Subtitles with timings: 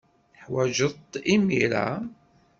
[0.33, 1.89] Teḥwajed-t imir-a?